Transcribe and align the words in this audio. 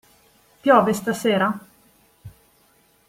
Piove 0.61 0.93
stasera? 0.93 1.49